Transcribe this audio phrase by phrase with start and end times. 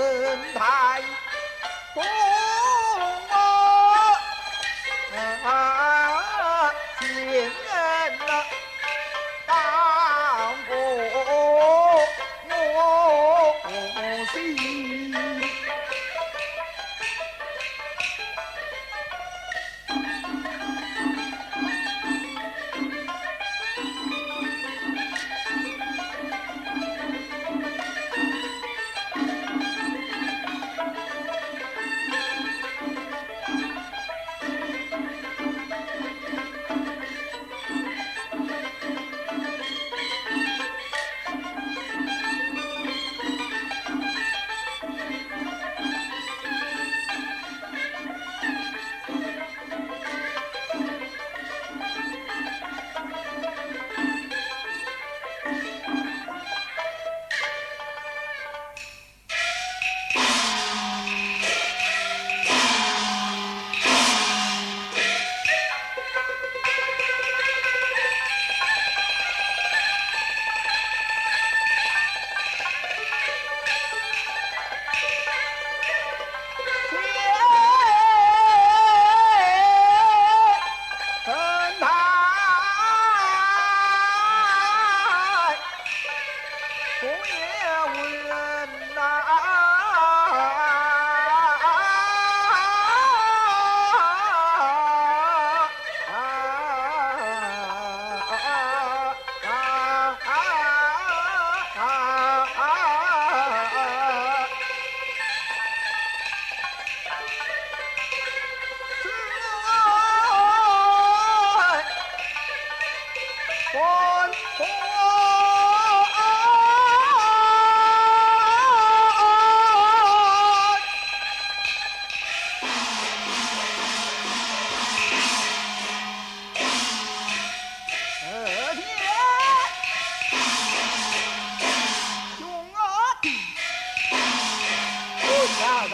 [0.00, 0.38] 文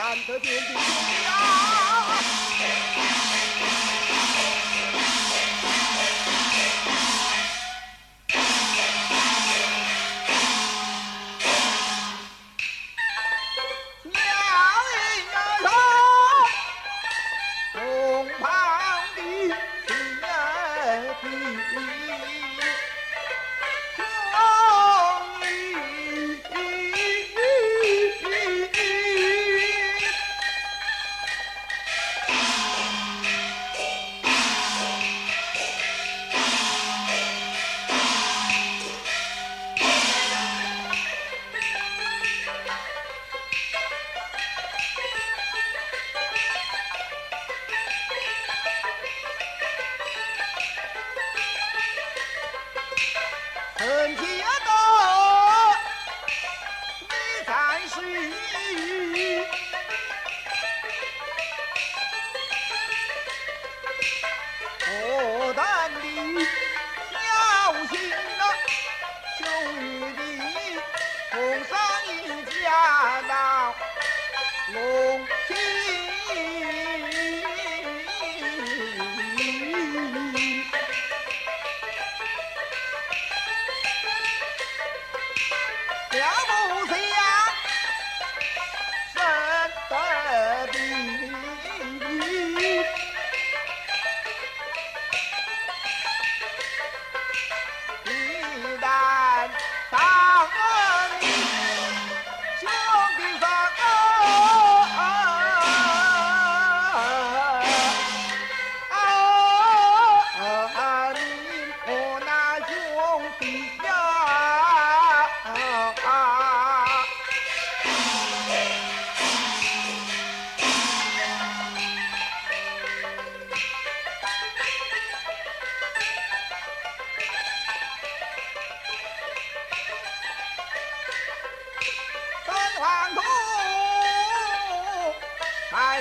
[0.06, 0.78] 看得点的
[1.28, 3.15] 啊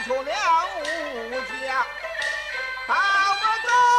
[0.06, 1.84] 出了吴家
[2.88, 3.95] 到外头